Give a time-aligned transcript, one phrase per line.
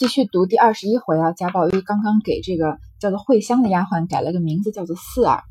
[0.00, 5.42] 继续读第二十一回啊，贾宝玉刚刚给这个叫做慧香的丫鬟改了个名字，叫做四儿。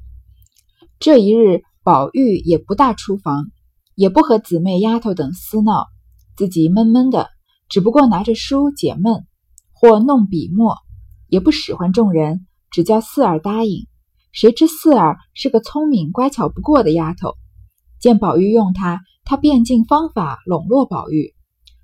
[0.97, 3.45] 这一日，宝玉也不大出房，
[3.93, 5.85] 也不和姊妹丫头等厮闹，
[6.35, 7.29] 自己闷闷的，
[7.69, 9.27] 只不过拿着书解闷，
[9.71, 10.77] 或弄笔墨，
[11.27, 13.85] 也不使唤众人，只叫四儿答应。
[14.31, 17.35] 谁知四儿是个聪明乖巧不过的丫头，
[17.99, 21.35] 见宝玉用她，她便尽方法笼络宝玉。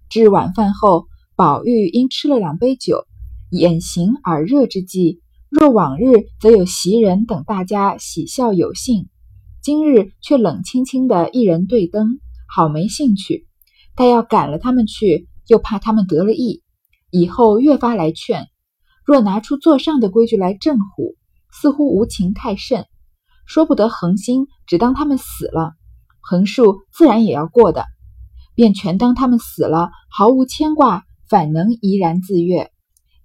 [0.09, 1.05] 至晚饭后。
[1.37, 3.03] 宝玉因吃了两杯酒，
[3.51, 9.09] 眼行耳热之际，若往日则有袭人等大家喜笑有兴，
[9.61, 13.47] 今日却冷清清的一人对灯，好没兴趣。
[13.95, 16.63] 但要赶了他们去，又怕他们得了意，
[17.11, 18.47] 以后越发来劝。
[19.05, 21.15] 若拿出座上的规矩来正唬，
[21.51, 22.85] 似乎无情太甚。
[23.45, 25.73] 说不得恒心，只当他们死了，
[26.21, 27.83] 横竖自然也要过的，
[28.55, 31.04] 便全当他们死了，毫无牵挂。
[31.29, 32.71] 反能怡然自悦，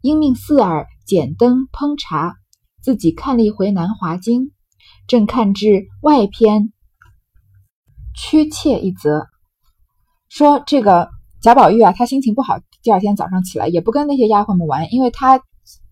[0.00, 2.36] 应命四儿剪灯烹茶，
[2.82, 4.42] 自己看了一回《南华经》，
[5.06, 6.72] 正看至外篇
[8.14, 9.26] 屈妾一则，
[10.28, 11.10] 说这个
[11.42, 15.42] 贾宝玉啊，他心情不好，第二天早上起来也不跟那些丫鬟们玩，因为他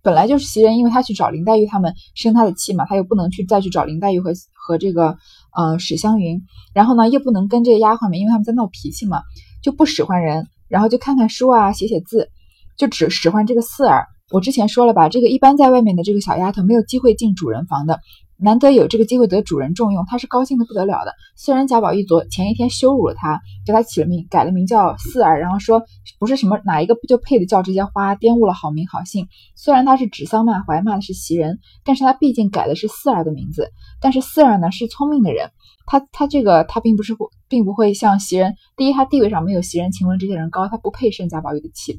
[0.02, 5.16] 本来就是袭人，因为他去找林黛玉他们生他的气嘛，他又不能去再去找林黛玉和和这个
[5.54, 6.42] 呃史湘云，
[6.72, 9.22] 然后呢又不能跟这些丫鬟们，因为他们在闹脾气嘛，
[9.62, 10.46] 就不使唤人。
[10.68, 12.30] 然后就看看书啊，写写字，
[12.76, 14.06] 就只使唤这个四儿。
[14.30, 17.98] 我之前说了吧，这个一般在外面的这个小丫头没有机会进主人房的，
[18.36, 21.14] 难得有这个机会得主人重用，她是高兴的不得了的。
[21.34, 25.82] 虽然贾宝玉昨前一天羞辱了她，给她起了名，改了名叫四儿，然后说
[26.18, 29.26] 不是什么哪一个不就配的叫这些花，玷污了好名好姓。
[29.56, 33.70] 虽然他是指桑骂槐，骂的是袭人，但是他毕竟改的是四儿的名字。
[33.98, 35.50] 但是四儿呢是聪明的人。
[35.90, 37.16] 他他这个他并不是
[37.48, 41.98] 并不会像袭人，第一他地位上没有袭人、晴雯这些人高，他不配生贾宝玉的气。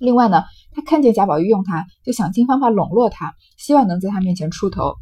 [0.00, 4.94] 另外呢，他看见贾宝玉用他，就想尽方法笼络他，希望能在他面前出头。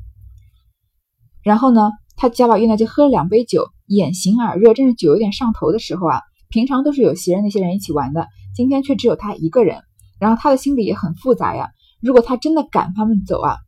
[1.45, 6.21] 然后呢，他贾宝玉呢就喝了两杯酒，眼行耳热，正是酒有点上头的时候啊。
[6.49, 9.81] 平常都是有袭人那些人一起玩的，今天却只有他一个人。
[10.19, 11.71] 然后他的心里也很复杂呀。
[12.01, 13.59] 如果他真的赶他们走啊，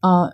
[0.00, 0.32] 嗯。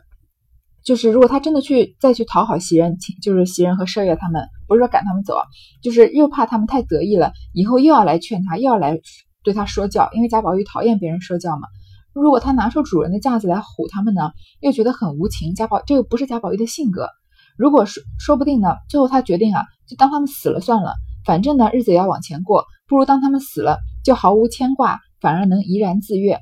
[0.84, 5.39] 就是如果他真的去再去讨好袭人，就是袭人和麝月他们，不是说赶他们走，
[5.83, 9.00] 就是又怕他们太得意了，以后又要来劝他，又要来
[9.43, 11.69] 对他说教，因为贾宝玉讨厌别人说教嘛。
[12.12, 14.31] 如果他拿出主人的架子来唬他们呢，
[14.61, 15.55] 又觉得很无情。
[15.55, 17.09] 贾宝这个不是贾宝玉的性格。
[17.56, 20.93] 如果说说不定呢，最后他决定啊，就当他们死了算了，
[21.25, 26.39] 反正呢日子也要往前过，不如当他们死了就毫无牵挂，反而能怡然自悦。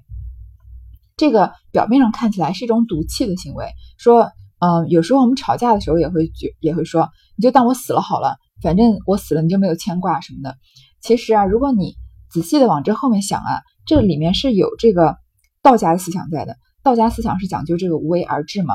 [1.17, 3.67] 这个表面上看起来是一种赌气的行为，
[3.99, 4.31] 说，
[4.61, 10.57] 嗯，有时候我们吵架的时候也会觉也会说，你就当我死了好了，反正我死了你就没有牵挂什么的。
[11.01, 11.95] 其实啊，如果你
[12.31, 15.17] 仔细的往这后面想啊，这里面是有这个
[15.63, 16.57] 道家的思想在的。
[16.83, 18.75] 道家思想是讲究这个无为而治嘛，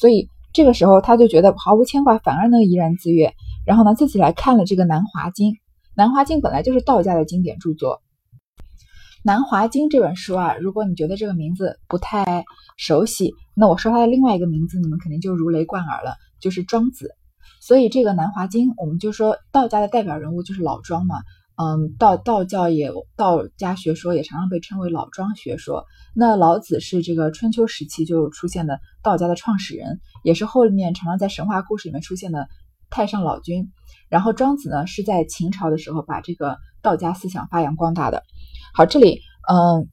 [0.00, 3.32] 所以这个时候他就觉得毫无牵挂，反而能怡然自悦。
[3.66, 5.52] 然后呢，自己来看了这个《南华经》，
[5.96, 7.96] 《南华经》本来就是道家的经典著作。
[9.26, 12.44] 《南华经》这本书啊，如果你觉得这个名字不太
[12.76, 17.08] 熟悉，那我说它的另外一个名字，你们肯定就如雷贯耳了，就是庄子。
[17.62, 21.16] 所以这个《南华经》，我们就说道家的代表人物就是老庄嘛。
[21.56, 25.86] 嗯，道道教也道家学说也常常被称为老庄学说。
[26.14, 32.46] 那老子是这个春秋时期就出现的道家的创始人，也是后面常常在神话故事里面出现的
[32.90, 33.70] 太上老君。
[34.10, 38.22] 然后庄子呢，是在秦朝的时候把这个道家思想发扬光大的。
[38.74, 39.88] 好，这里，嗯，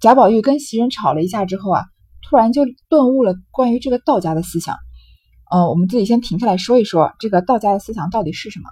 [0.00, 1.84] 贾宝玉跟袭人吵了一架之后啊，
[2.22, 4.76] 突然就顿悟了关于这个道家的思想。
[5.50, 8.70] 嗯，我们自己先停下来说一说这个道家的思想到底是什么。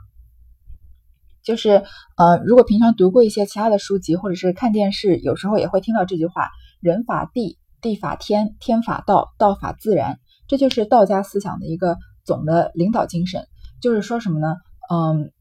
[1.43, 1.83] 就是，
[2.17, 6.49] 呃，如果平常读过一些其他的书籍，或者是看电视，有时候也会听到这句话：
[6.81, 10.21] 人法地，地法天，天法道，道法自然。
[10.49, 13.47] 这就是道家思想的一个总的领导精神。
[13.83, 14.56] 就是说什么呢？
[14.91, 15.33] 嗯，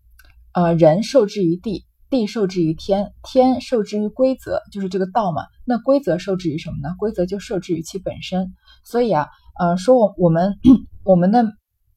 [0.54, 1.86] 呃，人受制于地。
[2.14, 5.44] 地受制于天，天受制于规则，就是这个道嘛。
[5.66, 6.96] 那规则受制于什么呢？
[6.98, 8.54] 规则就受制于其本身。
[8.86, 9.28] 所以啊，
[9.60, 10.58] 呃，说我我们
[11.04, 11.46] 我们的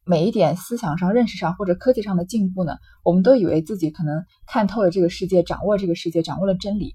[0.04, 6.94] 每一点思想上、认识上或者科技上的进步呢，我们都以为自己可能看透了这个世界，掌握这个世界，掌握了真理。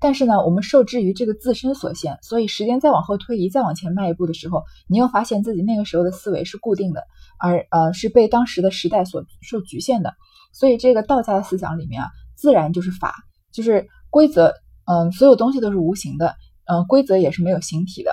[0.00, 2.18] 但是呢，我们受制于这个自身所限。
[2.22, 7.02] 所以时间再往后推移，再往前迈一步的时候，你又发现自己那个时候的思维是固定的，
[7.38, 10.14] 而呃是被当时的时代所受局限的。
[10.52, 12.08] 所以这个道家的思想里面啊。
[12.38, 13.12] 自然就是法，
[13.52, 14.54] 就是规则，
[14.86, 16.36] 嗯，所有东西都是无形的，
[16.66, 18.12] 嗯，规则也是没有形体的，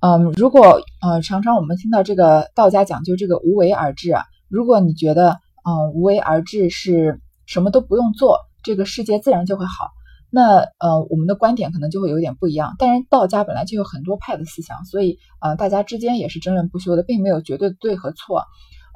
[0.00, 9.88] 嗯，如果，呃，常常我们听到这个道家讲究这个无为而治啊，如果你觉得，嗯，无为而治是什么都不用做，这个世界自然就会好，
[10.30, 12.74] 那呃，我们的观点可能就会有点不一样。
[12.78, 18.44] 但是，道家本来就有很多派的思想，所以呃，大家之间也是争论不休的，并没有绝对对和错。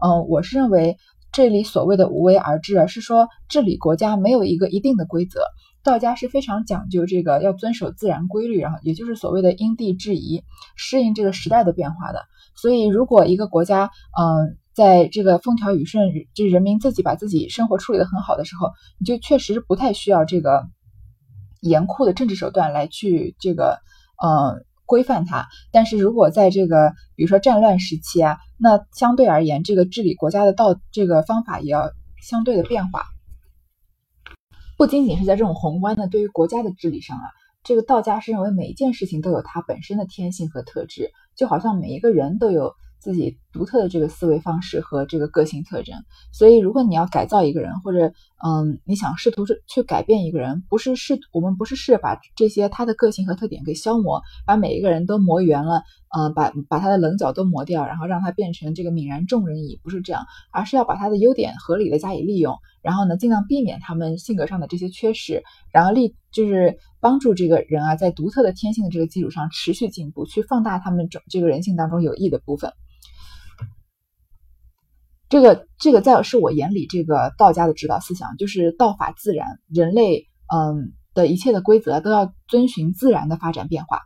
[0.05, 0.97] 嗯，我是认为
[1.33, 5.41] 这里所谓的无为而治啊，是说治理国家没有一个一定的规则。
[5.83, 10.45] 道家是非常讲究这个要遵守自然规律，然后也就是所谓的因地制宜，
[10.77, 12.23] 适应这个时代的变化的。
[12.55, 13.91] 所以，如果一个国家
[14.21, 20.69] 嗯，在这个风调雨顺，就是人民自己把自己生活处理得很好的时候，你就确实不太需要这个。
[21.65, 23.79] 严酷的政治手段来去这个
[24.21, 31.91] 呃规范它，但是如果在这个比如说战乱时期啊，那相对而言，这个治理国家的道这个方法也要
[32.23, 33.05] 相对的变化。
[34.79, 37.25] 不仅仅是在这种宏观的对于国家的治理上啊，
[37.65, 42.75] 这个道家是认为每一件事情都有它本身的天性和特质，就好像每一个人都有。
[43.03, 45.95] 自己独特的这个思维方式和这个个性特征，
[46.33, 48.13] 所以如果你要改造一个人，或者
[48.45, 55.83] 嗯，你想试图去改变一个人，不是试我们不是试着把这些他的个性和特点给消磨，把每一个人都磨圆了，
[56.17, 72.73] 嗯，把把他的棱角都磨掉，然后让他变成这个泯然众人矣，不是这样，而是要把他的优点合理的加以利用，然后呢，尽量避免他们性格上的这些缺失，然后立就是帮助这个人啊，在独特的天性的这个基础上持续进步，去放大他们这这个人性当中有益的部分。
[75.33, 84.03] 这个这个在是我眼里，这个道家的指导思想就是道法自然，人类嗯的一切的规则都要遵循自然的发展变化。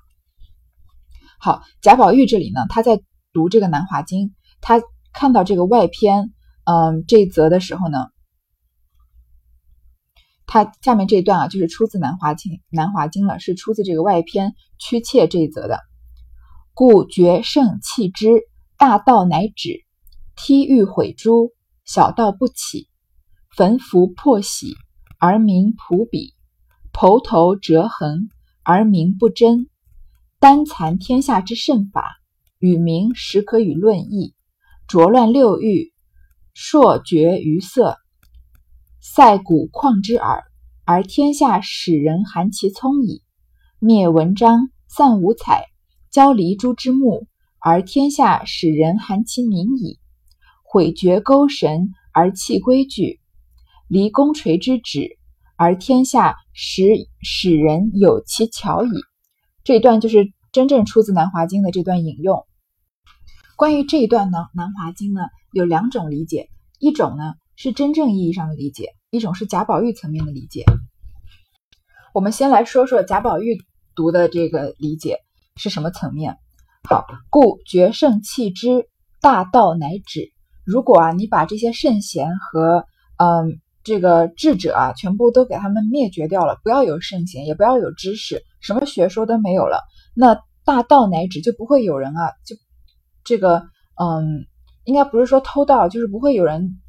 [1.41, 3.03] 好，贾宝玉这里呢，他在
[3.33, 4.29] 读这个《南华经》，
[4.61, 4.81] 他
[5.13, 6.33] 看到这个外篇
[6.63, 8.07] 嗯这一则的时候呢，
[10.47, 15.81] 他下面这一段啊，就是出自《南华经》《南华经》了，是出自这个外篇屈妾这一则的。
[16.73, 18.29] 故绝圣弃之，
[18.79, 19.86] 大道乃止。
[20.37, 21.55] 梯欲毁诸，
[21.87, 22.89] 小道不起；
[23.57, 24.77] 焚符破玺，
[25.19, 26.35] 而民朴鄙；
[26.93, 28.29] 剖头折痕，
[28.63, 29.67] 而民不争。
[30.39, 32.17] 单残天下之圣法，
[32.59, 34.35] 与民实可与论议。
[34.87, 35.93] 浊乱六欲，
[36.55, 37.97] 烁绝于色，
[39.01, 40.45] 塞骨旷之耳，
[40.85, 43.23] 而天下使人含其聪矣。
[43.79, 45.65] 灭文章，散五彩，
[46.11, 47.27] 交离诸之目，
[47.59, 49.99] 而天下使人含其明矣。
[50.69, 53.21] 毁绝勾神而弃规矩，
[53.89, 55.17] 离公锤之旨
[55.57, 56.83] 而天下使
[57.23, 58.91] 使人有其巧矣。
[59.63, 62.45] 这一段就是真正出自《南华经》的这段引用。
[63.57, 65.23] 关于这一段呢，《南华经》呢
[65.53, 66.49] 有两种理解，
[66.79, 70.65] 一种呢是真正意义上的理解，一种是贾宝玉层面的理解。
[72.13, 73.59] 我们先来说说贾宝玉
[73.95, 75.21] 读的这个理解
[75.57, 76.37] 是什么层面。
[76.89, 78.89] 好，故绝圣弃之，
[79.21, 80.36] 大道乃止。
[80.67, 82.85] 如果啊，你把这些圣贤和
[83.19, 89.81] 嗯这个智者啊，全部都给他们灭绝掉了，不要有圣贤，也不要有知识，什么学说都没有了，
[90.13, 92.57] 那大道乃止，就不会有人啊，就
[93.23, 93.63] 这个
[93.95, 94.45] 嗯，
[94.85, 96.81] 应该不是说偷盗，就是不会有人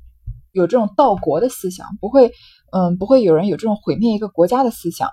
[0.54, 2.32] 有这种盗国的思想，不会
[2.72, 5.08] 嗯，不会有人有这种毁灭一个国家的思想。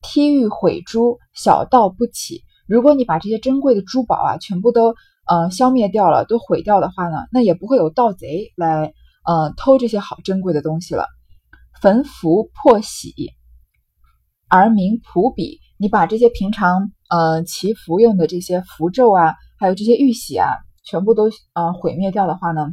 [0.00, 2.44] 梯欲毁珠，小道不起。
[2.68, 4.94] 如果你把这些珍贵的珠宝啊，全部都。
[5.28, 8.94] 呃，消灭掉了，都毁掉的话呢，那也不会有盗贼来
[9.24, 11.06] 呃偷这些好珍贵的东西了。
[11.82, 13.12] 焚符破玺，
[14.48, 15.58] 而民朴鄙。
[15.78, 20.48] 你把这些平常呃祈福用的这些符咒啊，还有这些玉玺啊，
[20.84, 22.68] 全部都呃毁灭掉的话呢，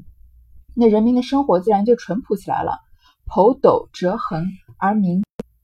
[0.75, 2.77] 那人民的生活自然就淳朴起来了。
[3.25, 4.45] 剖斗折痕，
[4.77, 5.23] 而民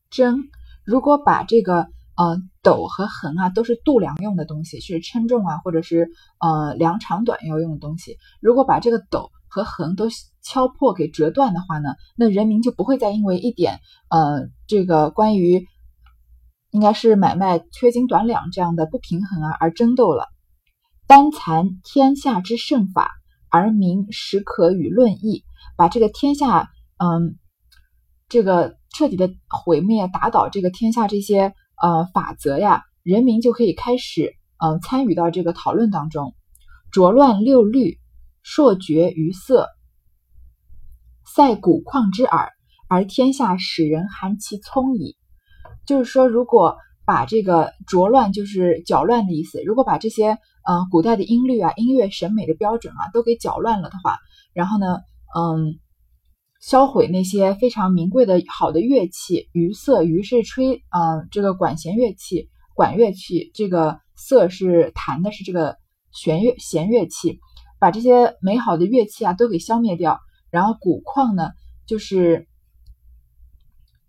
[0.09, 0.43] 争。
[0.83, 1.87] 如果把这个。
[2.19, 6.09] 呃，斗和衡啊，都是度量用的东西，是称重啊，或者是
[6.41, 8.17] 呃量长短要用的东西。
[8.41, 10.09] 如果把这个斗和衡都
[10.41, 15.65] 敲破给折断的话呢，那人民就不会再因为一点呃这个关于
[16.71, 20.27] 应该是买卖缺斤短两这样的不平衡啊而争斗了。
[21.07, 23.11] 单残天下之圣法，
[23.49, 25.45] 而民实可与论议。
[25.77, 27.37] 把这个天下，嗯，
[28.27, 31.53] 这个彻底的毁灭打倒这个天下这些。
[31.81, 36.33] 呃，法则呀，人民就可以开始，嗯，参与到这个讨论当中。
[36.91, 37.99] 浊乱六律，
[38.43, 39.67] 烁绝于色，
[41.25, 42.49] 塞骨旷之耳，
[42.87, 45.15] 而天下使人含其聪矣。
[45.85, 49.61] 就是说，如果把这个浊乱，就是搅乱的意思。
[49.63, 50.37] 如果把这些，
[50.69, 54.17] 嗯，古代的音律啊，音乐审美的标准啊，都给搅乱了的话，
[54.53, 54.99] 然后呢，
[55.35, 55.79] 嗯。
[56.59, 65.77] 销毁那些非常名贵的好的乐器，于瑟于是吹啊，这个管弦乐器，管乐器，这个瑟是弹的是这个
[66.11, 67.39] 弦乐弦乐器，
[67.79, 70.19] 把这些美好的乐器啊都给消灭掉，
[70.51, 71.51] 然后古矿呢，
[71.87, 72.47] 就是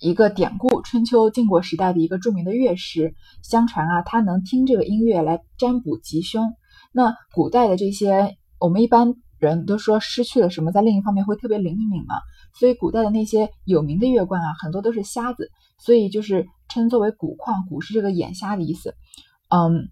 [0.00, 3.14] 一个典故，春秋晋国时代的一个著名的乐师。
[3.42, 6.54] 相传啊，他能听这个音乐来占卜吉凶。
[6.92, 12.15] 那古代的这些，我们一般人都说失去了什么，在另一方面会特别灵敏嘛。
[12.59, 17.65] 所以古代的那些有名的乐官啊，很多都是瞎子，所以就是称作为古矿。
[17.69, 18.95] 古是这个眼瞎的意思。
[19.49, 19.89] 嗯，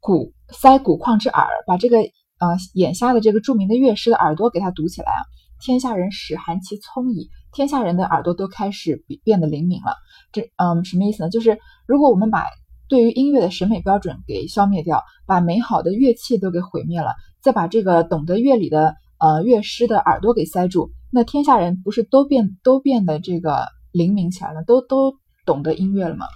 [0.00, 5.22] 古塞古矿之耳，把这个呃眼瞎的这个著名的乐师的耳朵给他堵起来啊。
[5.62, 9.94] 天下人始含其聪矣，天下人的耳朵都开始变得灵敏了。
[10.32, 11.30] 这嗯什么意思呢？
[11.30, 12.44] 就是如果我们把
[12.88, 26.26] 对于音乐的审美标准给消灭掉，把美好的乐器都给毁灭了，再把这个懂得乐理的呃乐师的耳朵给塞住，那天下人不是都变都变得这个灵敏起来了，都都懂得音乐了吗？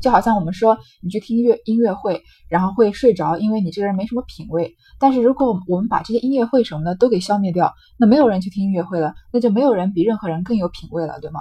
[0.00, 4.74] 就好像我们说你去听乐音乐会，然后会睡着，因为你这个人没什么品味。
[4.98, 11.40] 但是如果我们把这些音乐会什么的都给消灭掉，那没有人去听音乐会了，那就没有人比任何人更有品味了，对吗？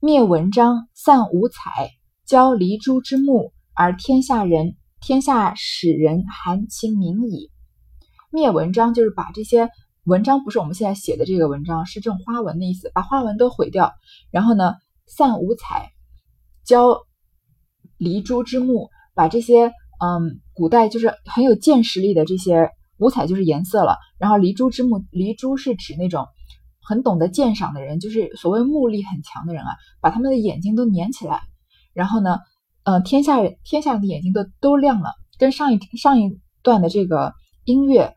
[0.00, 1.90] 灭文章，散五彩。
[2.24, 7.50] 交离珠之目，而天下人天下使人含其名矣。
[8.30, 9.70] 灭文章就是把这些
[10.04, 13.92] 文章，不是我们现在写的这个文章，是这种花纹的意思，把花纹都毁掉。
[14.30, 14.74] 然后呢，
[15.06, 15.92] 散五彩，
[16.64, 16.98] 交
[17.96, 23.96] 离珠之目，把这些嗯，古代就是很有见识力的这些五彩就是颜色了。
[24.18, 26.26] 然后离珠之目，离珠是指那种
[26.82, 31.40] 很懂得鉴赏的人，就是所谓目力很强的人啊，把他们的眼睛都粘起来。
[31.94, 32.38] 然后呢，
[32.88, 37.34] 呃，天下天下的眼睛都都亮了，跟上一上一段的这个
[37.66, 38.14] 音乐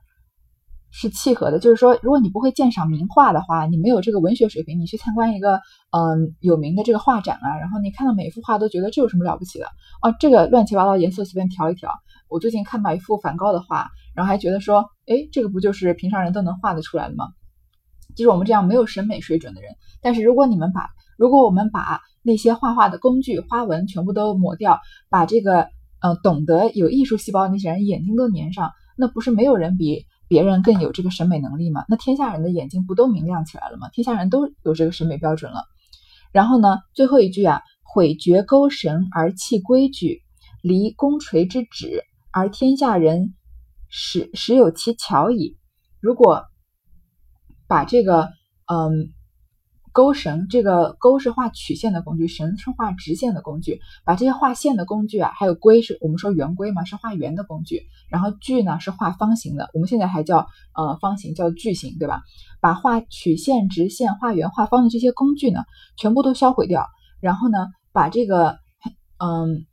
[0.91, 1.59] 是契合的。
[1.59, 5.55] 就是说，如果你不会鉴赏名画的话，你没有这个文学水平，你去参观一个
[5.89, 9.65] 嗯有名的这个画展啊，然后你看到每一幅画都觉得这有什么了不起的
[9.99, 10.13] 啊？
[10.21, 11.91] 这个乱七八糟颜色随便调一调。
[12.29, 17.25] 我最近看到一幅梵高的画，然后还觉得说，哎，这个不就是平常人都能画得出来的吗？
[18.15, 19.73] 就是我们这样没有审美水准的人。
[20.01, 20.87] 但是如果你们把
[21.17, 25.69] 如果我们把那些画画的工具、花纹全部都抹掉，把这个
[26.01, 31.83] 呃懂得有艺术细胞的那些人眼睛都粘上，那不是没有人比别人更有这个审美能力吗？
[31.89, 33.89] 那天下人的眼睛不都明亮起来了吗？
[33.89, 35.63] 天下人都有这个审美标准了。
[36.31, 40.21] 然后呢，最后一句啊，毁绝钩绳而弃规矩，
[40.61, 43.33] 离弓锤之旨，而天下人
[43.89, 45.57] 始始有其巧矣。
[45.99, 46.45] 如果
[47.67, 48.29] 把这个
[48.67, 49.11] 嗯。
[49.93, 53.81] 钩绳，这个钩是画曲线的工具，绳是画直线的工具。
[54.05, 57.83] 把这些画线的工具啊，还有规是我们说圆规嘛，是画圆的工具。
[58.09, 62.23] 然后矩呢是画方形的，我们现在还叫呃方形叫矩形，对吧？
[62.61, 65.61] 把画曲线、直线、画圆、画方的这些工具呢，
[65.97, 66.87] 全部都销毁掉。
[67.19, 68.59] 然后呢，把这个
[69.17, 69.65] 嗯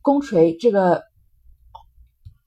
[0.00, 1.02] 弓锤这个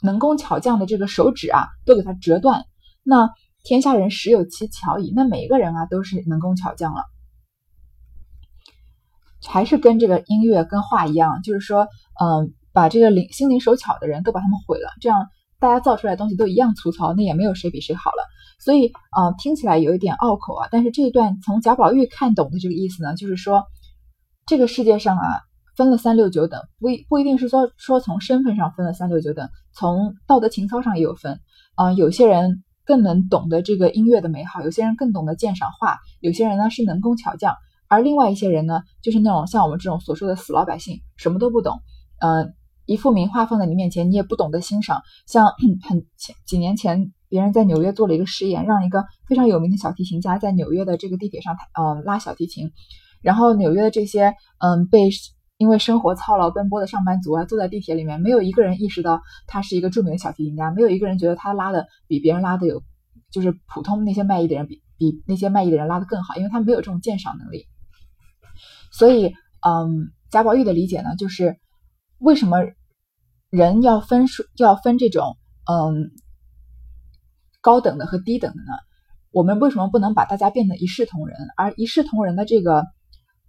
[0.01, 2.65] 能工巧匠的这个手指啊，都给它折断。
[3.03, 3.29] 那
[3.63, 5.13] 天下人实有其巧矣。
[5.15, 7.01] 那每一个人啊，都是能工巧匠了，
[9.48, 11.88] 还是跟这个音乐、跟画一样，就是说，
[12.22, 15.29] 嗯，把这个灵心灵手巧的人都把他们毁了，这样
[15.60, 18.27] 大家造出来的东西都一样粗糙，那也没有谁比谁好了。
[18.60, 20.67] 所以，嗯，听起来有一点拗口啊。
[20.70, 23.63] 但是这一段从贾宝玉看懂的这个意思呢，就是说，
[24.46, 25.39] 这个世界上啊，
[25.77, 31.39] 分了三六九等，不一不一定是说说从身份上分了三六九等，从道德情操上也有分。
[31.77, 32.62] 嗯，有些人。
[32.85, 37.55] 更能懂得这个音乐的美好，有些人更懂得鉴赏画，有些人呢是能工巧匠，
[37.87, 41.81] 而另外一些人呢，就是那种像我们这种所说的死老百姓，什么都不懂。
[42.19, 42.53] 嗯，
[42.85, 45.01] 一幅名画放在你面前，你也不懂得欣赏。
[45.27, 45.47] 像
[45.87, 52.71] 很前几年前，别人在纽约做了一个实验，让一个非常有名的小提琴家在纽约的这个地铁上，嗯，拉小提琴，
[53.21, 55.09] 然后纽约的这些，嗯，被。
[55.57, 62.83] 因为生活操劳奔波的上班族啊，坐在地铁里面，没有一个人意识到他是一个著名的小提琴家，没有一个人觉得他拉的比别人拉的有，
[63.31, 67.67] 就是普通那些卖艺的人比比那些卖艺的人拉的更好，因为他没有这种鉴赏能力。
[68.91, 69.33] 所以，
[69.65, 71.60] 嗯，贾宝玉的理解呢，就是
[72.17, 72.57] 为什么
[73.50, 75.38] 人要分数要分这种
[75.72, 76.12] 嗯
[77.62, 78.72] 高等的和低等的呢？
[79.31, 81.38] 我们为什么不能把大家变得一视同仁？
[81.57, 82.86] 而一视同仁的这个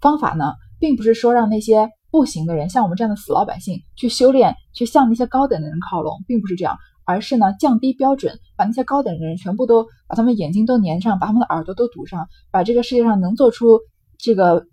[0.01, 13.81] 方法呢，并不是说让那些不行的人，像我们这样的死老百姓去修炼，去向那些高等的人靠拢，并不是这样，而是呢降低标准，把那些高等的人全部都把他们眼睛都粘上，把他们的耳朵都堵上，把这个世界上能做出
[14.19, 14.65] 这个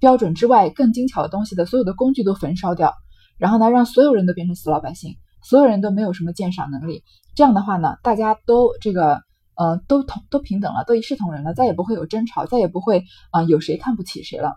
[0.00, 2.94] 标准之外更精巧的东西的所有的工具都焚烧掉，
[3.38, 7.04] 然后呢让所有人都变成死老百姓，所有人都没有什么鉴赏能力。
[7.36, 9.20] 这样的话呢，大家都这个
[9.54, 14.56] 呃都同都平等了，都一视同仁了，再也不会有争吵，再也不会啊有谁看不起谁了。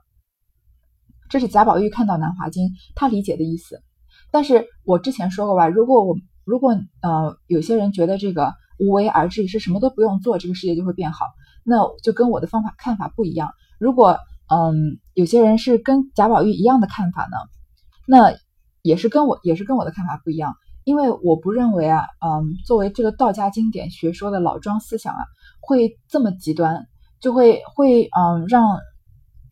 [1.30, 3.82] 这是贾宝玉看到《南华经》，他理解的意思。
[4.32, 11.26] 但是我之前说过吧，如果我如果呃有些人觉得这个无为而治是什么都不用做，这个世界就会变好，
[11.64, 13.52] 那就跟我的方法看法不一样。
[13.80, 14.18] 如果
[14.48, 17.38] 嗯，有些人是跟贾宝玉一样的看法呢？
[18.08, 18.38] 那
[18.84, 25.20] 也是跟我也是跟我的看法不一样，因为我不认为啊，嗯，作为这个道家经典学说的老庄思想啊，
[25.62, 26.86] 会这么极端，
[27.20, 28.78] 就会会嗯让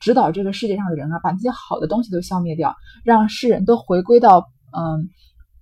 [0.04, 5.10] 指导这个世界上的人啊，把那些好的东西都消灭掉，让世人都回归到嗯。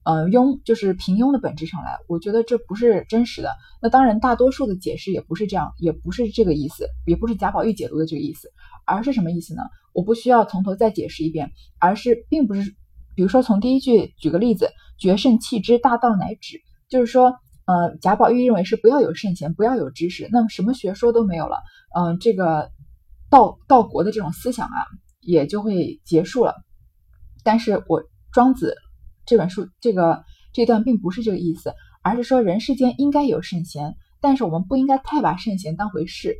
[0.03, 3.51] 呃，庸就是平庸的本质上来，我觉得这不是真实的。
[3.83, 8.49] 那当然，大多数的解释也不是这样，也不是这个意思，也不是贾宝玉解读的这个意思，
[8.83, 9.61] 而是什么意思呢？
[9.93, 12.71] 我不需要从头再解释一遍，而是并不是，
[13.13, 21.57] 比如说从第一句举个例子，“绝圣弃之，大道乃止”，就是说，呃，贾宝玉认为是不要有圣贤，不要有知识，那么什么学说都没有了，
[21.95, 22.71] 嗯，这个
[23.31, 24.85] 道道国的这种思想啊，
[25.21, 26.53] 也就会结束了。
[27.43, 28.75] 但是我庄子。
[29.23, 36.35] 这本书这个这段并不是这个意思，而是说人世间应该有圣贤，但是我们不应该太把圣贤当回事。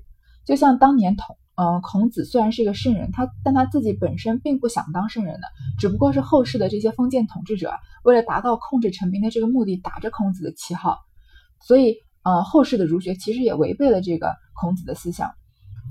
[0.46, 7.72] 就像当年同，呃，孔子虽然是一个圣人，他但他自己本身并不想当圣人的，只不过是后世的这些封建统治者
[8.04, 10.98] 为了达到控制臣民的这个目的，打着孔子的旗号，
[11.62, 15.32] 所以呃，后世的儒学其实也违背了这个孔子的思想，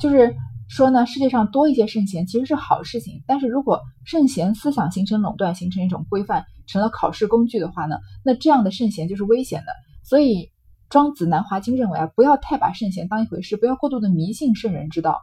[0.00, 0.34] 就是。
[0.70, 9.72] 说呢，世界上多一些圣贤其实是好事情，但是如果圣贤思想形成垄断，形成一种规范，成了考试工具的话呢，那这样的圣贤就是危险的。
[10.04, 10.52] 所以
[10.88, 15.18] 庄子《南华经》认为啊，不要太把圣贤当一回事，不要过度的迷信圣人之道。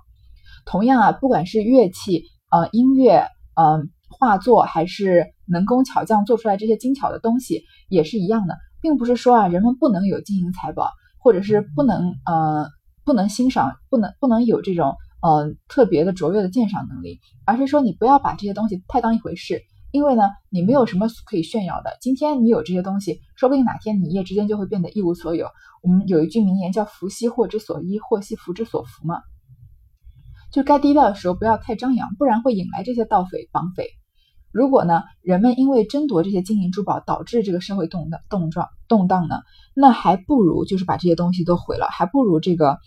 [0.66, 12.68] 同样啊，不管是乐器、呃音乐、嗯画作，还是能工巧匠做出来这些精巧的东西，也是一样的，并不是说啊人们不能有金银财宝，或者是不能呃
[13.06, 14.98] 不能欣赏，不能不能有这种。
[15.28, 21.98] 呃，特别的卓越的鉴赏能力，而是说你不要把这些东西太当一回事，因为呢，你没有什么可以炫耀的。
[22.00, 25.50] 今天你有这些东西，说不定哪天你一夜之间就会变得一无所有。
[25.84, 29.22] 我们有一句名言叫“福兮祸之所依，祸兮福之所伏”嘛，
[30.50, 33.90] 就该低调的时候不要太张扬，不然会引来这些盗匪绑匪。
[34.54, 39.42] 如果呢，人们因为争夺这些金银珠宝导致这个社会动荡动状动荡呢，
[39.76, 42.78] 那还不如就是把这些东西都毁了，还不如这个，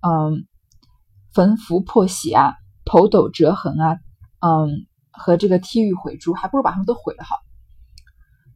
[0.00, 0.46] 嗯。
[1.32, 3.98] 焚符破玺啊，头斗折痕啊，
[4.40, 7.36] 嗯，和这个剔玉毁珠，还不如把他们都毁了好。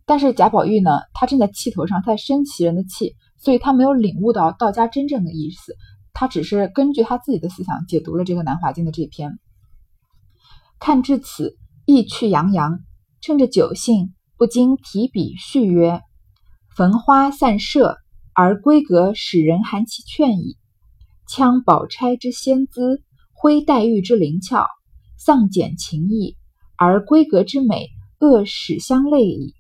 [0.07, 5.77] 但是贾宝玉呢，他正在气头上，他在生其人的气，所以他没有领悟到道家真正的意思，
[6.13, 9.39] 他只是根据他自己的思想解读了这个《南华经》的这篇。
[10.79, 11.57] 看至此，
[11.87, 12.81] 意趣洋洋，
[13.23, 16.03] 趁着酒兴，不禁提笔续曰
[16.77, 17.97] ：“焚花散射，
[18.35, 20.59] 而闺阁使人含其劝矣。”
[21.29, 24.67] 羌宝钗之仙姿，挥黛玉之灵巧，
[25.17, 26.37] 丧简情意，
[26.77, 27.89] 而闺阁之美，
[28.21, 29.55] 恶使相类矣。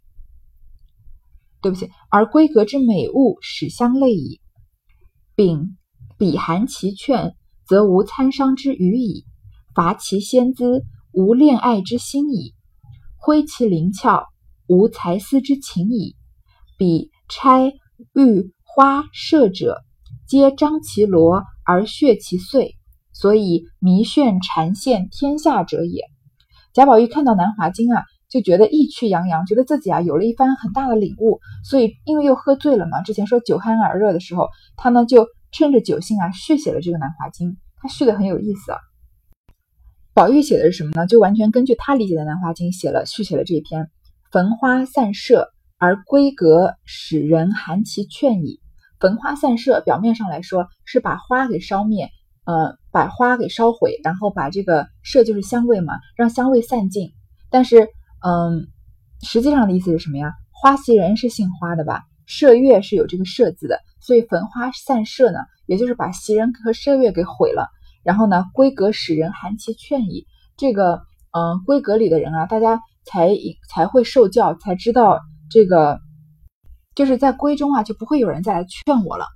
[1.62, 4.40] 对不起，而闺阁之美物，使相类矣。
[5.35, 5.77] 丙
[6.18, 7.35] 彼含其劝，
[7.66, 9.24] 则无参商之余矣；
[9.74, 12.55] 伐其仙姿，无恋爱之心矣；
[13.16, 14.27] 挥其灵巧，
[14.66, 16.16] 无才思之情矣。
[16.77, 17.72] 彼钗、
[18.12, 19.83] 玉、花、射者，
[20.29, 21.42] 皆张其罗。
[21.64, 22.77] 而血其碎，
[23.12, 26.03] 所以迷眩缠线天下者也。
[26.72, 31.38] 贾宝玉看到《南华经》啊，就觉得意趣洋洋，觉得自己啊有了一番很大的领悟。
[31.64, 37.50] 所以因为又喝醉了嘛，之前说酒酣耳热的时候，他呢就趁着酒兴啊续写了这个《南华经》。
[37.77, 38.79] 他续的很有意思啊。
[40.14, 41.07] 宝玉写的是什么呢？
[41.07, 43.88] 就完全根据他理解的《南华经》写了续写了这一篇：
[44.33, 45.48] 焚花散射，
[45.79, 48.61] 而闺阁使人含其劝矣。
[49.05, 52.09] 焚花散射，表面上来说是把花给烧灭，
[52.47, 57.11] 呃，把花给烧毁，然后把这个射就是香味嘛，让香味散尽。
[57.51, 57.87] 但是，
[58.27, 58.67] 嗯，
[59.21, 60.33] 实际上的意思是什么呀？
[60.51, 62.05] 花袭人是姓花的吧？
[62.27, 67.69] 麝月是有这个麝字的，所以焚花散射呢，也就是把袭人和麝月给毁了。
[68.03, 70.27] 然后呢，闺阁使人含其劝矣。
[70.57, 73.29] 这个，嗯，闺阁里的人啊，大家才
[73.69, 76.01] 才会受教，才知道这个。
[76.95, 79.27] 就是在闺中啊，就不会有人再来劝我了。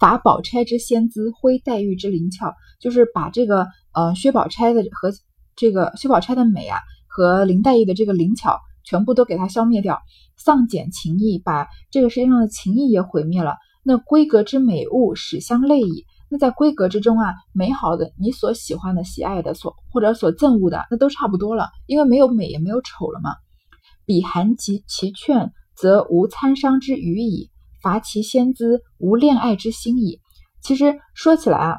[0.00, 5.12] 伐宝钗之仙姿，挥黛玉之灵巧，就是把这个呃薛宝钗的和
[5.54, 10.00] 这个薛宝钗的美啊，和林黛玉的这个灵巧，全部都给它消灭掉，
[10.36, 13.56] 丧简情意，把这个世界上的情谊也毁灭了。
[13.84, 16.06] 那闺阁之美物，使相类矣。
[16.28, 23.30] 那在闺阁之中啊，美好的你所喜欢的、喜爱的，所或者所憎恶的，那都差不多了，因为没有美也没有丑了嘛。
[24.04, 25.52] 彼含其其劝。
[25.76, 27.50] 则无参商之余矣，
[27.82, 30.20] 伐其先资，无恋爱之心矣。
[30.62, 31.76] 其实说起来啊，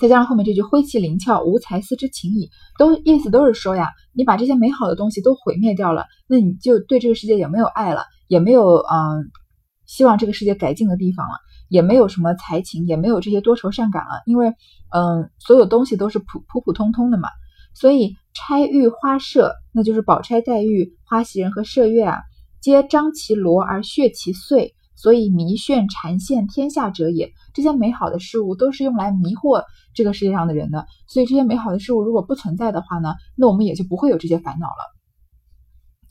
[0.00, 9.30] 再加上后面这句“挥其灵窍，无才思之情矣”，都意思都是说呀，你把这些美好的东西都毁灭掉了，那你就对这个世界也没有爱了，也没有嗯
[9.86, 11.32] 希望这个世界改进的地方了。
[11.68, 14.54] 也没有什么才情，也没有这些多愁善感了，因为
[14.90, 17.28] 嗯，所有东西都是普普普通通的嘛。
[17.74, 22.18] 所以钗玉花社，那就是宝钗、黛玉、花袭人和麝月啊，
[22.66, 27.30] 皆张其罗而血其碎，所以迷眩缠陷天下者也。
[27.54, 29.62] 这些美好的事物都是用来迷惑
[29.94, 30.84] 这个世界上的人的。
[31.06, 34.82] 所以这些美好的事物如果不存在的话呢，那我们也就不会有这些烦恼了。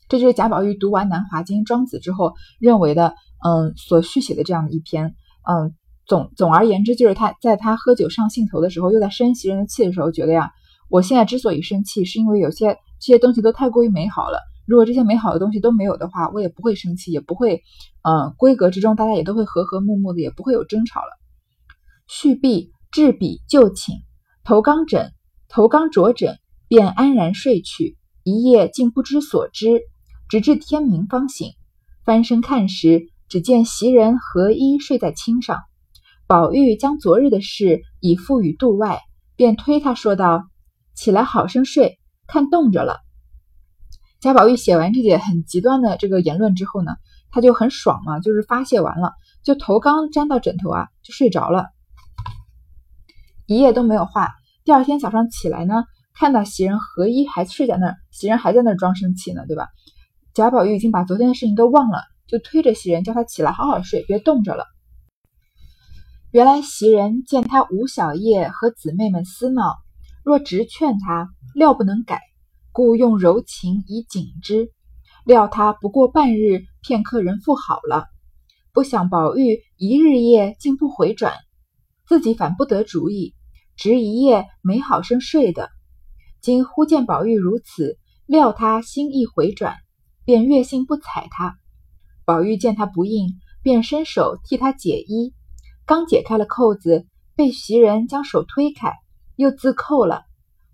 [0.08, 3.16] 这就是贾宝玉读完《南华经》《庄子》之后认为的，
[3.46, 5.14] 嗯，所续写的这样的一篇。
[5.44, 5.76] 嗯，
[6.08, 10.52] 总总而言之，就是他在他喝酒上兴头的时候，又在生袭人的气的时候，觉得呀。
[10.90, 14.40] 我现在之所以生气，是因为有些这些东西都太过于美好了。
[14.66, 17.62] 如果这些美好的东西都没有的话，我也不会生气，也不会，
[18.02, 21.08] 呃，闺阁之中大家也都会和和睦睦的，也不会有争吵了。
[22.08, 23.96] 续毕，置笔就寝，
[24.44, 25.14] 头刚枕，
[25.50, 29.82] 头刚着枕，便安然睡去，一夜竟不知所知，
[30.30, 31.52] 直至天明方醒。
[32.04, 35.62] 翻身看时，只见袭人合衣睡在衾上，
[36.28, 39.02] 宝玉将昨日的事已付与度外，
[39.36, 40.44] 便推他说道。
[40.96, 43.05] 起来，好生睡，看冻着了。
[44.26, 46.96] 贾宝玉写完这些很极端的这个言论之后呢，
[47.30, 51.68] 他就很爽嘛，就是发泄完了，就头刚沾到枕头啊，就睡着了，
[53.46, 54.32] 一夜都没有话。
[54.64, 55.84] 第二天早上起来呢，
[56.16, 59.68] 看到袭人和衣还睡在那儿，袭人还在那儿装生气呢，对吧？
[60.34, 64.66] 贾宝玉已经把昨天的事情都忘了，就推着袭人叫他起来好好睡，别冻着了。
[66.32, 69.76] 原来袭人见他吴小叶和姊妹们厮闹。
[70.24, 72.22] 若直劝他，料不能改，
[72.76, 74.70] 故用柔情以警之。
[75.24, 78.04] 料他不过半日，片刻人复好了。
[78.74, 81.36] 不想宝玉一日夜竟不回转，
[82.06, 83.34] 自己反不得主意，
[83.78, 85.70] 直一夜没好生睡的。
[86.42, 89.78] 今忽见宝玉如此，料他心意回转，
[90.26, 91.56] 便越性不睬他。
[92.26, 95.34] 宝玉见他不应，便伸手替他解衣，
[95.86, 97.08] 刚解开了扣子，
[97.38, 98.92] 被袭人将手推开。
[99.38, 100.24] 又自扣了，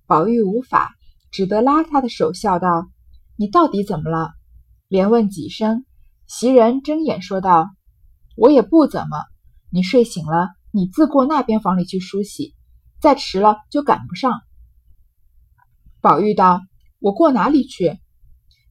[0.08, 0.96] 宝玉无法，
[1.32, 2.90] 只得拉他的手，笑道
[3.36, 4.32] ：“你到底怎么了？”
[4.88, 5.86] 连问几声，
[6.28, 7.70] 袭人睁眼说道
[8.38, 9.18] ：“我也不怎么。
[9.70, 12.54] 你睡醒了，你自过那边房里去梳洗，
[13.00, 14.42] 再迟了就赶不上。”
[16.02, 16.62] 宝玉道
[17.00, 17.98] ：“我过哪里去？”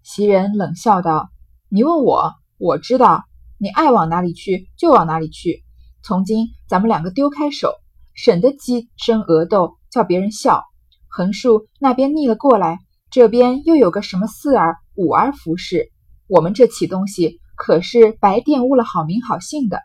[0.05, 1.31] 袭人冷笑道
[1.69, 3.25] ：“你问我，我知道。
[3.59, 5.65] 你爱往哪里去就往哪里去。
[6.03, 7.75] 从今咱们两个丢开手，
[8.15, 10.63] 省得鸡生鹅斗。”叫别人笑，
[11.11, 12.79] 横竖那边逆了过来，
[13.11, 15.91] 这边又有个什么四儿、五儿服侍，
[16.29, 19.81] 我们这起东西可是白玷污了好名好姓的。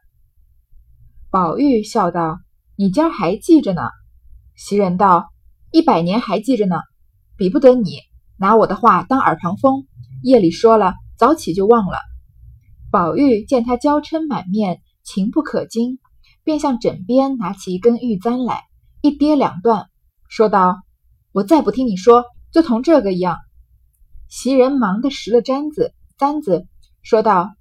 [1.32, 2.40] 宝玉笑道
[2.78, 3.82] ：“你今儿还记着呢？”
[4.56, 5.30] 袭人道
[5.72, 6.78] ：“一百年还记着呢，
[7.36, 8.00] 比不得你
[8.38, 9.88] 拿我的话当耳旁风，
[10.22, 11.98] 夜里说了，早起就忘了。”
[12.92, 16.00] 宝玉见他娇嗔满面，情不可禁，
[16.46, 18.64] 便向枕边拿起一根玉簪来，
[19.02, 19.88] 一跌两断。
[20.30, 20.84] 说道
[21.36, 23.36] ：“我再不听你说，就同这个一样。”
[24.32, 26.66] 袭人忙的拾了簪子簪子，
[27.04, 27.54] 说道：“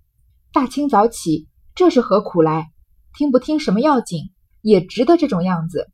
[0.54, 2.70] 大清早起，这是何苦来？
[3.14, 5.90] 听不听什么要紧，也值得这种样子。”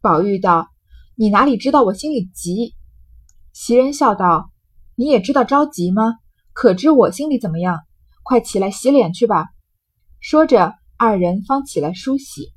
[0.00, 0.70] 宝玉道
[1.14, 2.74] ：“你哪里知道我心里急？”
[3.52, 4.50] 袭人笑道
[4.96, 6.14] ：“你也知道着急吗？
[6.54, 7.80] 可知我心里怎么样？
[8.22, 9.48] 快起来洗脸去吧。”
[10.20, 12.50] 说着，二人方起来梳洗。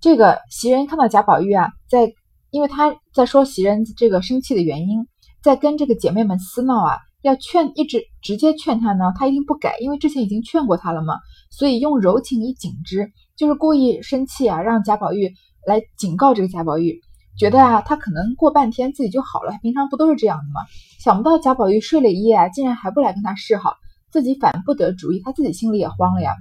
[0.00, 2.12] 这个袭人看到贾宝玉啊，在
[2.52, 5.08] 因为他在说袭人这个生气的原因，
[5.42, 11.14] 在跟这个姐妹们厮闹啊，要劝一直直接劝他呢，他一定不改，因为之前已经劝过他了嘛，
[11.50, 15.32] 所以用柔情以警之，就是故意生气啊，让贾宝玉
[15.66, 17.00] 来警告这个贾宝玉，
[17.38, 20.60] 觉得啊，他可能过半天自己就好了，平常不都是这样的吗？
[21.00, 23.76] 想不到贾宝玉睡了一夜啊，竟然还不来跟他示好，
[24.10, 26.34] 自己反不得主意，他自己心里也慌了呀，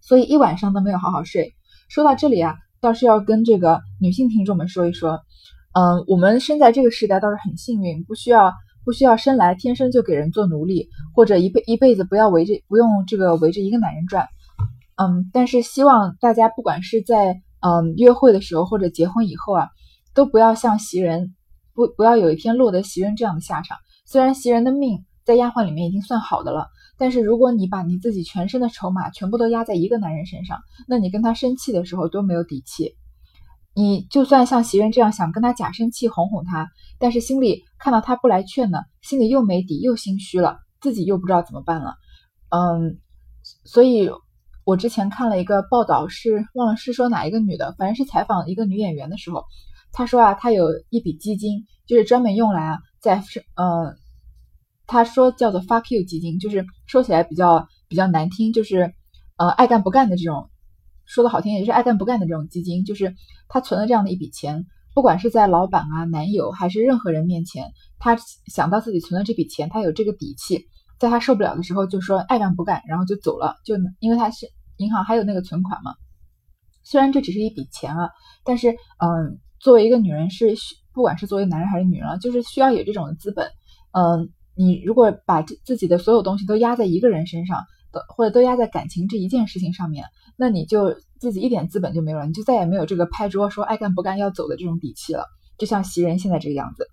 [0.00, 1.52] 所以一晚上都没有好好睡。
[1.90, 2.56] 说到这里啊。
[2.80, 5.20] 倒是要跟这个女性听众们说一说，
[5.72, 8.52] 嗯，我们生在这个时代倒是很幸运，不需要
[8.84, 14.26] 不需要生来天生就给人做奴隶，或者一辈一辈子不要围着不用这个围着一个男人转，
[14.96, 19.68] 嗯，但是希望大家不管是在嗯约会的时候或者结婚以后啊，
[20.14, 21.34] 都不要像袭人，
[21.74, 23.76] 不不要有一天落得袭人这样的下场。
[24.06, 26.68] 虽然袭人的命在丫鬟里面已经算好的了。
[26.98, 30.58] 但是如果你把你自己全身的筹码全部都压在一个男人身上，
[30.88, 32.96] 那你跟他生气的时候都没有底气。
[33.74, 41.94] 你就算像袭人这样想跟他假生气哄哄他，但是心里看到他不来劝呢，心里又没底又心虚了，自己又不知道怎么办了。
[42.50, 42.98] 嗯，
[43.64, 44.10] 所以
[44.64, 49.44] 我之前看了一个报道，是忘了是说哪一个女的，反正是采访一个女演员的时候，
[49.92, 53.94] 她说啊，她有一笔基金，就是专门用来啊，在是呃。
[54.88, 58.92] 他说叫做 “fuck you” 基金，就是说起来比较比较难听，就是
[59.36, 60.50] 呃爱干不干的这种，
[61.04, 63.14] 说的好听也是爱干不干的这种基金，就是
[63.48, 70.66] 他存了这样的一笔钱，不管是在老板啊、男友还是任何人面前，他想到自己存了这笔钱，他有这个底气，
[70.98, 74.48] 在他受不了的时候就说爱干不干，然后就走了，就因为他是
[74.78, 75.92] 银行还有那个存款嘛。
[76.82, 78.08] 虽然这只是一笔钱啊，
[78.42, 80.54] 但是嗯，作为一个女人是，
[80.94, 83.50] 不管是作为男人还是女人，就是需要有这种资本。
[83.92, 95.26] 嗯，你如果把自自己的所有东西都压在一个人身上，的或者都压在感情这一件事情上面，那你就自己一点资本就没有了，你就再也没有这个拍桌说爱干不干要走的这种底气了。
[95.58, 96.88] 就像袭人现在这个样子。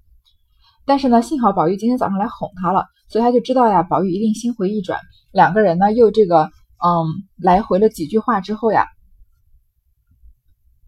[0.85, 4.99] 但是呢，幸好宝玉今天早上来哄他了，所以他就知道呀，宝玉一定心回意转。
[5.31, 8.85] 两个人呢又这个嗯来回了几句话之后呀。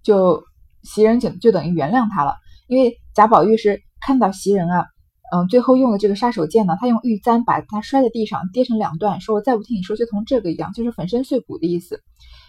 [0.03, 0.43] 就
[0.83, 2.35] 袭人就就等于原谅他了，
[2.67, 4.85] 因为贾宝玉是看到袭人啊，
[5.31, 12.01] 嗯，最后用的这个杀手锏呢，他用玉簪把他摔在地上，跌成两段，说我再不听你说，就同这个一样，就是粉身碎骨的意思。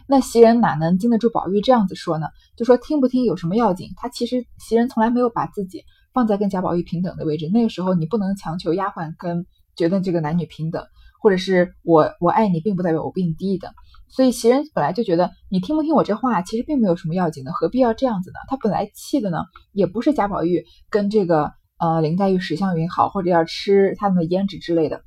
[0.07, 2.29] 那袭人哪能经得住宝玉这样子说呢？
[2.57, 3.91] 就说听不听有什么要紧？
[3.97, 5.83] 他其实袭人从来没有把自己
[6.15, 9.45] 放在跟贾宝玉平等的位置，那个时候你不能强求丫鬟跟
[9.77, 10.87] 觉得这个男女平等，
[11.21, 13.71] 或者是我我爱你并不代表我比你低一等。
[14.09, 18.37] 所以袭人本来就觉得你听不听我这话，其实并没有什么要紧的，何必要这样子呢？
[18.49, 25.03] 他本来气的呢，也不是贾宝玉跟这个呃林黛玉、史湘云好，或者要吃他们的胭脂之类的，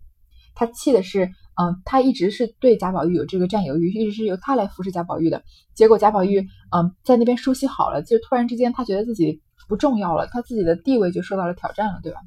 [0.55, 1.25] 他气的是，
[1.61, 5.43] 嗯，他一直是对贾宝玉有这个占有欲，一直是由他来服侍贾宝玉的。
[5.75, 12.19] 结果贾宝玉，嗯，在那边梳洗好了，就突然之间他觉得自己不重要了，他自己的地位就受到了挑战了，对吧？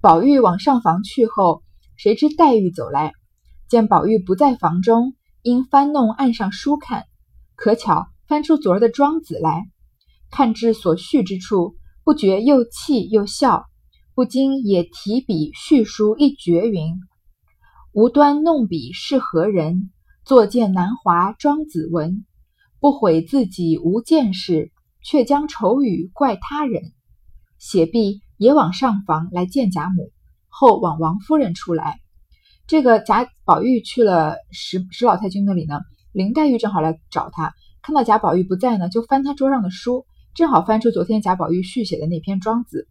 [0.00, 1.62] 宝玉往上房去后，
[1.96, 3.12] 谁知黛玉走来。
[3.68, 7.04] 见宝玉不在房中，因翻弄案上书看，
[7.54, 9.68] 可巧翻出昨儿的《庄子》来，
[10.30, 11.76] 看至所序之处，
[12.10, 13.66] 不觉又气又笑，
[14.16, 16.98] 不禁也提笔续书一绝云
[17.94, 19.92] ：“无端弄笔是何人？
[20.24, 22.26] 作见南华庄子文，
[22.80, 24.72] 不悔自己无见识，
[25.04, 26.82] 却将丑语怪他人。”
[27.60, 30.10] 写毕，也往上房来见贾母，
[30.48, 32.00] 后往王夫人出来。
[32.66, 35.78] 这个贾宝玉去了石石老太君那里呢，
[36.10, 42.88] 林黛玉正好来找他，看到贾宝玉不在呢，就翻他桌上的书，正好翻出昨天贾宝玉续写的那篇《庄子》。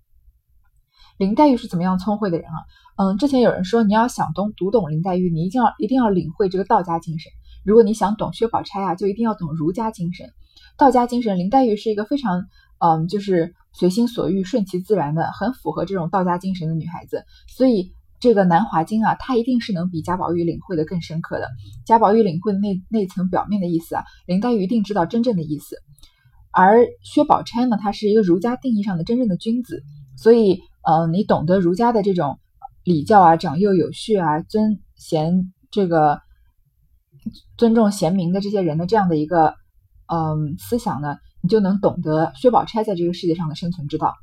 [1.19, 2.55] 林黛玉是怎么样聪慧的人啊？
[2.97, 7.31] 嗯，之前有人说，你要想懂读懂林黛玉，你一定要一定要领会这个道家精神。
[7.63, 10.29] 如果你想懂薛宝钗啊，就一定要懂儒家精神。
[10.77, 12.45] 道家精神，林黛玉是一个非常
[12.79, 17.93] 嗯，就是随心所欲、顺其自然的，很符合这种道家精神的女孩子，所以。
[18.21, 21.47] 这个《南华经》啊，它一定是能比贾宝玉领会的更深刻的。
[21.85, 25.77] 贾宝玉领会的那那层表面的意思啊，林黛玉一定知道真正的意思。
[26.51, 29.83] 而薛宝钗呢，她是一个儒家定义上的真正的君子，
[30.17, 32.39] 所以呃，你懂得儒家的这种
[32.83, 36.19] 礼教啊、长幼有序啊、尊贤这个
[37.57, 39.55] 尊重贤明的这些人的这样的一个
[40.07, 44.15] 嗯思想呢，你就能懂得薛宝钗在这个世界上的生存之道。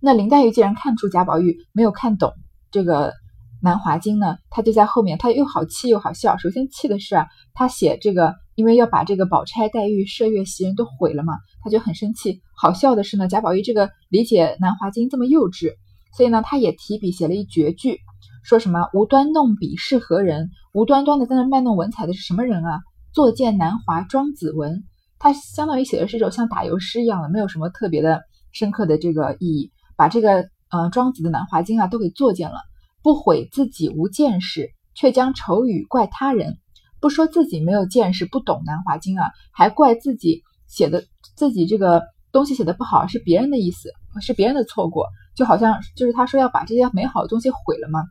[0.00, 2.32] 那林黛玉既然看出贾宝玉没有看懂。
[2.72, 3.12] 这个
[3.60, 6.38] 南华经呢，他就在后面，他又好气又好笑。
[6.38, 11.32] 首先气的是啊，他写这个，因为要把这个宝钗、黛玉、麝月、袭人都毁了嘛，
[11.64, 12.42] 他就很生气。
[12.54, 15.72] 好笑的是呢，贾宝玉这个理解南华经这么幼稚，
[16.14, 17.98] 所以呢，他也提笔写了一绝句，
[18.44, 20.50] 说什么无端弄笔是何人？
[20.74, 22.80] 无端端的在那卖弄文采的是什么人啊？
[23.14, 24.84] 作践南华庄子文，
[25.18, 30.48] 他相当于写的是一种像打油诗一样的，没有什么特别的深刻的这个意义，把这个。
[30.72, 32.60] 呃，庄子的《南华经》啊，都给作践了。
[33.02, 36.58] 不悔自己无见识，却将丑语怪他人。
[37.00, 41.04] 不说自己没有见识，不懂《南华经》啊，还怪自己写的
[41.36, 45.08] 自己这个东西写的不好，是别人的意思，是别人的错过。
[45.34, 48.04] 就好像就是他说要把这些美好的东西毁了吗？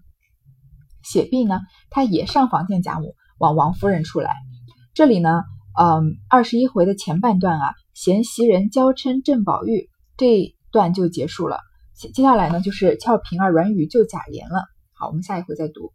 [1.04, 4.36] 写毕呢，他也上房见贾母，往王夫人出来。
[4.94, 5.44] 这里呢，
[5.80, 11.60] 嗯，二十一回的前半段啊，嫌袭人娇嗔郑宝玉这一段就结束了。
[12.14, 14.66] 接下来呢，就是俏平儿软语救贾琏了。
[14.94, 15.94] 好，我们下一回再读。